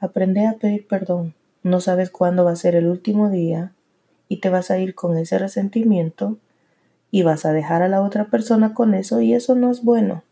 Aprende 0.00 0.46
a 0.46 0.52
pedir 0.52 0.86
perdón. 0.86 1.32
No 1.62 1.80
sabes 1.80 2.10
cuándo 2.10 2.44
va 2.44 2.50
a 2.50 2.56
ser 2.56 2.74
el 2.74 2.88
último 2.88 3.30
día 3.30 3.72
y 4.28 4.40
te 4.40 4.50
vas 4.50 4.70
a 4.70 4.76
ir 4.76 4.94
con 4.94 5.16
ese 5.16 5.38
resentimiento 5.38 6.36
y 7.10 7.22
vas 7.22 7.46
a 7.46 7.54
dejar 7.54 7.80
a 7.80 7.88
la 7.88 8.02
otra 8.02 8.26
persona 8.26 8.74
con 8.74 8.92
eso 8.92 9.22
y 9.22 9.32
eso 9.32 9.54
no 9.54 9.70
es 9.70 9.82
bueno. 9.82 10.24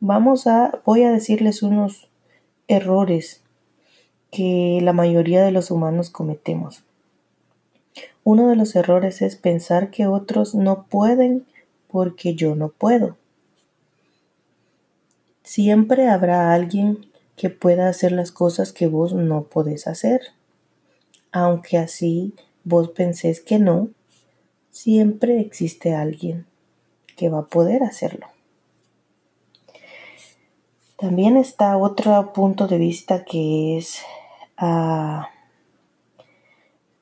Vamos 0.00 0.46
a, 0.46 0.80
voy 0.86 1.02
a 1.02 1.12
decirles 1.12 1.62
unos 1.62 2.08
errores 2.66 3.42
que 4.30 4.78
la 4.80 4.94
mayoría 4.94 5.44
de 5.44 5.52
los 5.52 5.70
humanos 5.70 6.08
cometemos. 6.08 6.85
Uno 8.24 8.48
de 8.48 8.56
los 8.56 8.74
errores 8.76 9.22
es 9.22 9.36
pensar 9.36 9.90
que 9.90 10.06
otros 10.06 10.54
no 10.54 10.84
pueden 10.84 11.46
porque 11.88 12.34
yo 12.34 12.54
no 12.54 12.68
puedo. 12.70 13.16
Siempre 15.42 16.08
habrá 16.08 16.52
alguien 16.52 17.06
que 17.36 17.50
pueda 17.50 17.88
hacer 17.88 18.12
las 18.12 18.32
cosas 18.32 18.72
que 18.72 18.88
vos 18.88 19.12
no 19.12 19.44
podés 19.44 19.86
hacer. 19.86 20.20
Aunque 21.30 21.78
así 21.78 22.34
vos 22.64 22.90
pensés 22.90 23.40
que 23.40 23.58
no, 23.58 23.90
siempre 24.70 25.40
existe 25.40 25.94
alguien 25.94 26.46
que 27.16 27.28
va 27.28 27.40
a 27.40 27.46
poder 27.46 27.82
hacerlo. 27.82 28.26
También 30.98 31.36
está 31.36 31.76
otro 31.76 32.32
punto 32.32 32.66
de 32.66 32.78
vista 32.78 33.24
que 33.24 33.78
es 33.78 34.00
ah, 34.56 35.28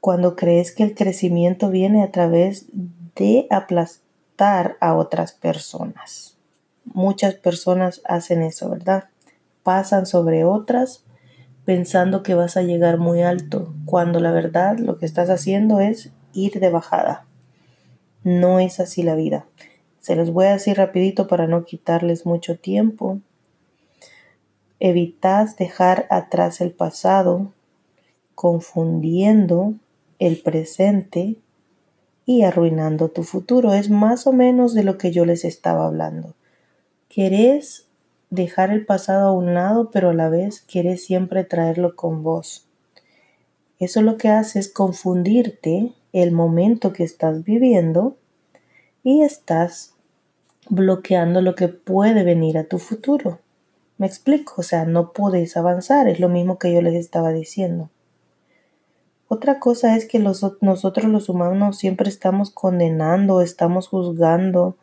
cuando 0.05 0.37
crees 0.37 0.71
que 0.71 0.83
el 0.83 0.95
crecimiento 0.95 1.71
viene 1.71 2.03
a 2.03 2.11
través 2.11 2.67
de 3.17 3.47
aplastar 3.49 4.77
a 4.79 4.97
otras 4.97 5.33
personas. 5.33 6.37
Muchas 6.85 7.37
personas 7.37 8.03
hacen 8.05 8.43
eso, 8.43 8.69
¿verdad? 8.69 9.05
Pasan 9.63 10.05
sobre 10.05 10.45
otras 10.45 11.05
pensando 11.65 12.23
que 12.23 12.35
vas 12.35 12.59
a 12.59 12.63
llegar 12.63 12.99
muy 12.99 13.23
alto, 13.23 13.73
cuando 13.87 14.21
la 14.21 14.31
verdad 14.31 14.77
lo 14.79 14.99
que 14.99 15.07
estás 15.07 15.31
haciendo 15.31 15.81
es 15.81 16.11
ir 16.35 16.61
de 16.61 16.69
bajada. 16.69 17.25
No 18.25 18.61
es 18.61 18.81
así 18.81 19.05
la 19.05 19.15
vida. 19.15 19.47
Se 20.01 20.17
los 20.17 20.35
voy 20.35 20.45
a 20.45 20.53
decir 20.53 20.77
rapidito 20.77 21.29
para 21.29 21.47
no 21.47 21.65
quitarles 21.65 22.27
mucho 22.27 22.59
tiempo. 22.59 23.21
Evitas 24.81 25.57
dejar 25.57 26.07
atrás 26.11 26.61
el 26.61 26.73
pasado, 26.73 27.55
confundiendo 28.35 29.77
el 30.27 30.41
presente 30.41 31.37
y 32.27 32.43
arruinando 32.43 33.11
tu 33.11 33.23
futuro. 33.23 33.75
Es 33.75 33.91
más 33.91 34.27
o 34.27 34.33
menos 34.33 34.75
de 34.75 34.85
lo 34.85 34.99
que 34.99 35.13
yo 35.13 35.25
les 35.25 35.45
estaba 35.45 35.87
hablando. 35.87 36.35
Querés 37.09 37.87
dejar 38.31 38.71
el 38.71 38.85
pasado 38.87 39.29
a 39.29 39.33
un 39.33 39.55
lado, 39.55 39.91
pero 39.91 40.11
a 40.11 40.15
la 40.15 40.29
vez 40.29 40.61
querés 40.63 41.05
siempre 41.05 41.45
traerlo 41.45 41.95
con 41.95 42.23
vos. 42.23 42.67
Eso 43.79 44.03
lo 44.03 44.17
que 44.17 44.29
hace 44.29 44.59
es 44.59 44.73
confundirte 44.73 45.93
el 46.13 46.33
momento 46.33 46.93
que 46.93 47.05
estás 47.05 47.45
viviendo 47.45 48.17
y 49.03 49.23
estás 49.23 49.95
bloqueando 50.71 51.43
lo 51.43 51.55
que 51.55 51.69
puede 51.69 52.25
venir 52.25 52.57
a 52.57 52.65
tu 52.65 52.79
futuro. 52.79 53.41
Me 53.99 54.07
explico, 54.07 54.55
o 54.59 54.63
sea, 54.63 54.87
no 54.87 55.13
puedes 55.13 55.57
avanzar, 55.57 56.09
es 56.09 56.19
lo 56.19 56.29
mismo 56.29 56.59
que 56.59 56.73
yo 56.73 56.81
les 56.83 56.95
estaba 56.95 57.33
diciendo. 57.33 57.91
Otra 59.29 59.59
cosa 59.59 59.97
es 59.97 60.07
que 60.07 60.19
nosotros 60.19 61.07
los 61.07 61.29
humanos 61.29 61.79
siempre 61.79 62.09
estamos 62.09 62.51
condenando, 62.51 63.41
estamos 63.41 63.89
juzgando 63.89 64.77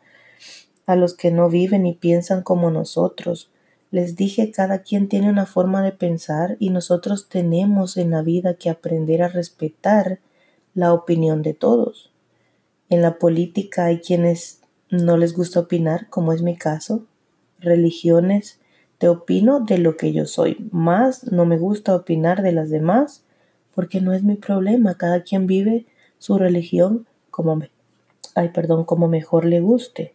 a 0.84 0.96
los 0.96 1.14
que 1.14 1.30
no 1.30 1.48
viven 1.48 1.86
y 1.86 1.94
piensan 1.94 2.42
como 2.42 2.70
nosotros. 2.70 3.50
Les 3.92 4.16
dije, 4.16 4.50
cada 4.50 4.82
quien 4.82 5.08
tiene 5.08 5.28
una 5.28 5.46
forma 5.46 5.82
de 5.82 5.92
pensar 5.92 6.56
y 6.58 6.70
nosotros 6.70 7.28
tenemos 7.28 7.96
en 7.96 8.10
la 8.10 8.22
vida 8.22 8.54
que 8.54 8.68
aprender 8.68 9.22
a 9.22 9.28
respetar 9.28 10.18
la 10.74 10.92
opinión 10.92 11.42
de 11.42 11.54
todos. 11.54 12.10
En 12.88 13.00
la 13.00 13.18
política 13.18 13.86
hay 13.86 14.00
quienes 14.00 14.60
no 14.90 15.16
les 15.16 15.34
gusta 15.34 15.60
opinar, 15.60 16.08
como 16.10 16.32
es 16.32 16.42
mi 16.42 16.56
caso. 16.56 17.04
Religiones, 17.60 18.58
te 18.98 19.08
opino 19.08 19.60
de 19.60 19.78
lo 19.78 19.96
que 19.96 20.12
yo 20.12 20.26
soy, 20.26 20.68
más 20.72 21.30
no 21.30 21.44
me 21.44 21.58
gusta 21.58 21.94
opinar 21.94 22.42
de 22.42 22.52
las 22.52 22.70
demás 22.70 23.21
porque 23.74 24.00
no 24.00 24.12
es 24.12 24.22
mi 24.22 24.36
problema. 24.36 24.96
Cada 24.96 25.22
quien 25.22 25.46
vive 25.46 25.86
su 26.18 26.38
religión 26.38 27.06
como 27.30 27.56
me, 27.56 27.70
ay, 28.34 28.50
perdón, 28.50 28.84
como 28.84 29.08
mejor 29.08 29.44
le 29.44 29.60
guste. 29.60 30.14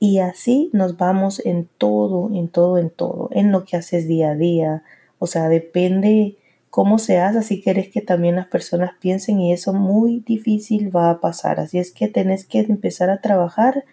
Y 0.00 0.18
así 0.18 0.70
nos 0.72 0.96
vamos 0.96 1.44
en 1.44 1.68
todo, 1.78 2.30
en 2.32 2.48
todo, 2.48 2.78
en 2.78 2.90
todo, 2.90 3.30
en 3.32 3.50
lo 3.50 3.64
que 3.64 3.76
haces 3.76 4.06
día 4.06 4.30
a 4.30 4.34
día. 4.36 4.84
O 5.18 5.26
sea, 5.26 5.48
depende 5.48 6.36
cómo 6.70 6.98
se 6.98 7.18
hace, 7.18 7.42
si 7.42 7.62
quieres 7.62 7.88
que 7.88 8.00
también 8.00 8.36
las 8.36 8.46
personas 8.46 8.92
piensen 9.00 9.40
y 9.40 9.52
eso 9.52 9.72
muy 9.72 10.20
difícil 10.20 10.94
va 10.94 11.10
a 11.10 11.20
pasar. 11.20 11.58
Así 11.58 11.78
es 11.78 11.92
que 11.92 12.08
tenés 12.08 12.44
que 12.44 12.60
empezar 12.60 13.10
a 13.10 13.20
trabajar 13.20 13.84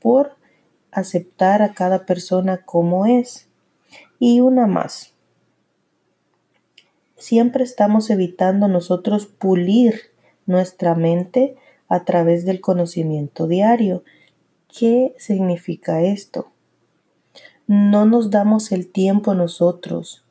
por 0.00 0.36
aceptar 0.92 1.62
a 1.62 1.74
cada 1.74 2.06
persona 2.06 2.62
como 2.64 3.06
es. 3.06 3.48
Y 4.18 4.40
una 4.40 4.66
más. 4.66 5.15
Siempre 7.16 7.64
estamos 7.64 8.10
evitando 8.10 8.68
nosotros 8.68 9.26
pulir 9.26 10.00
nuestra 10.44 10.94
mente 10.94 11.56
a 11.88 12.04
través 12.04 12.44
del 12.44 12.60
conocimiento 12.60 13.46
diario. 13.46 14.04
¿Qué 14.68 15.14
significa 15.18 16.02
esto? 16.02 16.50
No 17.66 18.04
nos 18.04 18.30
damos 18.30 18.70
el 18.70 18.86
tiempo 18.86 19.34
nosotros 19.34 20.24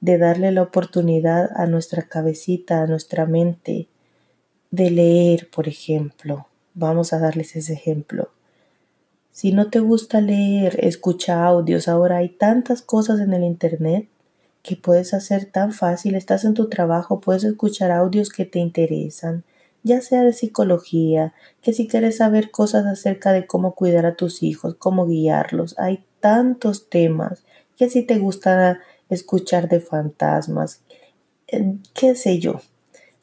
de 0.00 0.16
darle 0.16 0.50
la 0.50 0.62
oportunidad 0.62 1.50
a 1.54 1.66
nuestra 1.66 2.04
cabecita, 2.04 2.82
a 2.82 2.86
nuestra 2.86 3.26
mente, 3.26 3.88
de 4.70 4.90
leer, 4.90 5.50
por 5.50 5.68
ejemplo. 5.68 6.46
Vamos 6.72 7.12
a 7.12 7.18
darles 7.18 7.54
ese 7.54 7.74
ejemplo. 7.74 8.30
Si 9.30 9.52
no 9.52 9.68
te 9.68 9.80
gusta 9.80 10.22
leer, 10.22 10.84
escucha 10.84 11.44
audios. 11.44 11.86
Ahora 11.86 12.18
hay 12.18 12.30
tantas 12.30 12.80
cosas 12.80 13.20
en 13.20 13.34
el 13.34 13.44
Internet 13.44 14.08
que 14.70 14.76
puedes 14.76 15.14
hacer 15.14 15.46
tan 15.46 15.72
fácil. 15.72 16.14
Estás 16.14 16.44
en 16.44 16.54
tu 16.54 16.68
trabajo, 16.68 17.18
puedes 17.18 17.42
escuchar 17.42 17.90
audios 17.90 18.28
que 18.28 18.44
te 18.44 18.60
interesan, 18.60 19.42
ya 19.82 20.00
sea 20.00 20.22
de 20.22 20.32
psicología, 20.32 21.34
que 21.60 21.72
si 21.72 21.88
quieres 21.88 22.18
saber 22.18 22.52
cosas 22.52 22.86
acerca 22.86 23.32
de 23.32 23.48
cómo 23.48 23.74
cuidar 23.74 24.06
a 24.06 24.14
tus 24.14 24.44
hijos, 24.44 24.76
cómo 24.78 25.08
guiarlos, 25.08 25.76
hay 25.76 26.04
tantos 26.20 26.88
temas, 26.88 27.42
que 27.76 27.90
si 27.90 28.02
te 28.02 28.20
gusta 28.20 28.78
escuchar 29.08 29.68
de 29.68 29.80
fantasmas, 29.80 30.82
eh, 31.48 31.74
qué 31.92 32.14
sé 32.14 32.38
yo, 32.38 32.60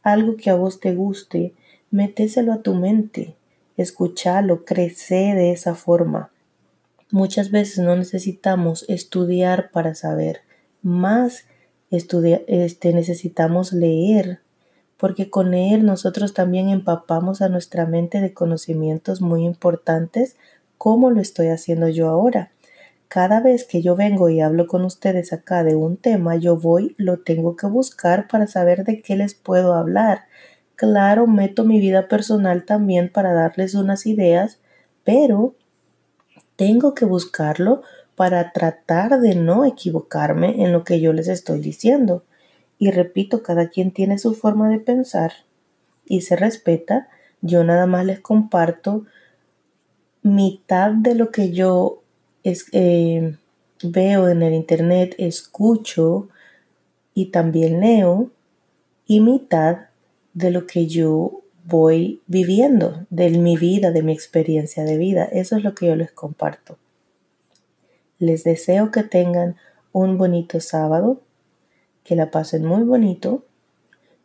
algo 0.04 0.36
que 0.36 0.50
a 0.50 0.56
vos 0.56 0.82
te 0.82 0.94
guste, 0.96 1.54
metéselo 1.92 2.52
a 2.52 2.62
tu 2.62 2.74
mente, 2.74 3.36
escuchalo, 3.78 4.66
crece 4.66 5.34
de 5.34 5.54
esa 5.54 5.76
forma. 5.76 6.30
Muchas 7.10 7.52
veces 7.52 7.86
no 7.86 7.96
necesitamos 7.96 8.84
estudiar 8.90 9.72
para 9.72 9.96
saber, 9.96 10.42
más 10.88 11.46
este, 11.92 12.94
necesitamos 12.94 13.74
leer 13.74 14.42
porque 14.98 15.30
con 15.30 15.52
leer 15.52 15.84
nosotros 15.84 16.34
también 16.34 16.70
empapamos 16.70 17.42
a 17.42 17.50
nuestra 17.50 17.86
mente 17.86 18.20
de 18.20 18.34
conocimientos 18.34 19.22
muy 19.22 19.46
importantes, 19.46 20.36
como 20.78 21.12
lo 21.12 21.22
estoy 21.22 21.48
haciendo 21.48 21.88
yo 21.88 22.10
ahora. 22.10 22.52
Cada 23.08 23.40
vez 23.40 23.64
que 23.64 23.82
yo 23.82 23.96
vengo 23.96 24.30
y 24.30 24.42
hablo 24.42 24.68
con 24.68 24.84
ustedes 24.84 25.32
acá 25.34 25.64
de 25.64 25.76
un 25.76 25.98
tema, 25.98 26.36
yo 26.36 26.58
voy, 26.58 26.96
lo 26.98 27.20
tengo 27.20 27.56
que 27.56 27.68
buscar 27.68 28.28
para 28.28 28.48
saber 28.48 28.84
de 28.84 29.02
qué 29.02 29.16
les 29.16 29.36
puedo 29.36 29.74
hablar. 29.76 30.26
Claro, 30.76 31.28
meto 31.28 31.64
mi 31.64 31.80
vida 31.80 32.08
personal 32.08 32.66
también 32.66 33.12
para 33.12 33.34
darles 33.34 33.76
unas 33.76 34.06
ideas, 34.08 34.60
pero 35.04 35.56
tengo 36.56 36.96
que 36.96 37.06
buscarlo 37.06 37.84
para 38.18 38.52
tratar 38.52 39.22
de 39.22 39.36
no 39.36 39.64
equivocarme 39.64 40.64
en 40.64 40.74
lo 40.74 40.84
que 40.84 41.00
yo 41.00 41.14
les 41.14 41.28
estoy 41.28 41.60
diciendo. 41.60 42.24
Y 42.80 42.90
repito, 42.90 43.44
cada 43.44 43.70
quien 43.70 43.92
tiene 43.92 44.18
su 44.18 44.34
forma 44.34 44.70
de 44.70 44.80
pensar 44.80 45.34
y 46.04 46.22
se 46.22 46.36
respeta. 46.36 47.10
Yo 47.42 47.64
nada 47.64 47.86
más 47.86 48.08
les 48.08 48.20
comparto 48.20 49.06
mitad 50.24 50.94
de 50.94 51.14
lo 51.14 51.30
que 51.30 51.52
yo 51.52 52.02
eh, 52.44 53.38
veo 53.84 54.30
en 54.30 54.42
el 54.42 54.56
internet, 54.56 55.14
escucho 55.20 56.28
y 57.14 57.28
también 57.28 57.82
leo 57.82 58.32
y 59.06 59.20
mitad 59.20 59.90
de 60.34 60.50
lo 60.50 60.66
que 60.66 60.88
yo 60.88 61.44
voy 61.66 62.24
viviendo, 62.26 63.06
de 63.12 63.30
mi 63.30 63.58
vida, 63.58 63.92
de 63.92 64.02
mi 64.02 64.12
experiencia 64.12 64.86
de 64.86 64.98
vida. 64.98 65.26
Eso 65.26 65.56
es 65.56 65.64
lo 65.64 65.76
que 65.76 65.86
yo 65.86 65.96
les 65.96 66.12
comparto. 66.12 66.80
Les 68.20 68.44
deseo 68.44 68.92
que 68.92 69.04
tengan 69.04 69.56
un 69.92 70.18
bonito 70.18 70.60
sábado 70.60 71.22
que 72.04 72.16
la 72.16 72.32
pasen 72.32 72.66
muy 72.66 72.84
bonito. 72.84 73.46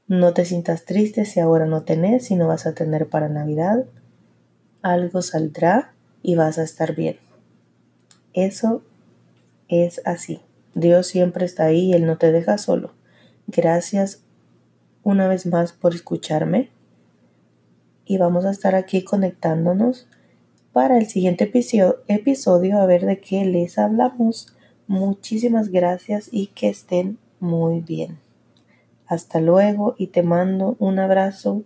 No 0.07 0.35
te 0.35 0.45
sientas 0.45 0.85
triste 0.85 1.25
si 1.25 1.41
ahora 1.41 1.67
no 1.67 1.83
tenés, 1.83 2.27
si 2.27 2.37
no 2.37 2.47
vas 2.47 2.67
a 2.67 2.75
tener 2.75 3.09
para 3.09 3.29
Navidad. 3.29 3.87
Algo 4.83 5.21
saldrá 5.21 5.93
y 6.23 6.37
vas 6.37 6.59
a 6.59 6.63
estar 6.63 6.95
bien. 6.95 7.19
Eso 8.33 8.83
es 9.69 10.01
así. 10.05 10.41
Dios 10.75 11.07
siempre 11.07 11.45
está 11.45 11.65
ahí 11.65 11.91
y 11.91 11.93
Él 11.93 12.07
no 12.07 12.19
te 12.19 12.33
deja 12.33 12.57
solo. 12.57 12.93
Gracias 13.47 14.23
una 15.03 15.27
vez 15.27 15.47
más 15.47 15.73
por 15.73 15.95
escucharme. 15.95 16.71
Y 18.05 18.19
vamos 18.19 18.45
a 18.45 18.51
estar 18.51 18.75
aquí 18.75 19.05
conectándonos 19.05 20.07
para 20.73 20.99
el 20.99 21.07
siguiente 21.07 21.45
episodio, 21.45 22.79
a 22.79 22.87
ver 22.87 23.05
de 23.05 23.21
qué 23.21 23.45
les 23.45 23.79
hablamos. 23.79 24.55
Muchísimas 24.87 25.69
gracias 25.69 26.29
y 26.33 26.49
que 26.49 26.69
estén 26.69 27.19
muy 27.41 27.81
bien. 27.81 28.19
Hasta 29.07 29.41
luego 29.41 29.95
y 29.99 30.07
te 30.07 30.23
mando 30.23 30.77
un 30.79 30.99
abrazo 30.99 31.65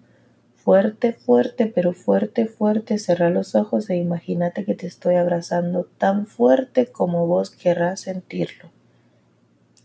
fuerte, 0.57 1.13
fuerte, 1.13 1.67
pero 1.67 1.93
fuerte, 1.93 2.47
fuerte. 2.47 2.99
Cerra 2.99 3.31
los 3.31 3.55
ojos 3.55 3.89
e 3.89 3.97
imagínate 3.97 4.65
que 4.65 4.75
te 4.75 4.89
estoy 4.89 5.15
abrazando 5.15 5.87
tan 5.99 6.27
fuerte 6.27 6.87
como 6.87 7.27
vos 7.29 7.51
querrás 7.51 8.01
sentirlo. 8.01 8.71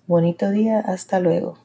Bonito 0.07 0.49
día, 0.49 0.79
hasta 0.79 1.19
luego. 1.19 1.60